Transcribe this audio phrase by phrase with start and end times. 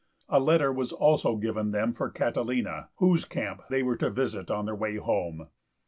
[0.29, 4.65] A letter was also given them for Catilina, whose camp they were to visit on
[4.65, 5.45] their way home.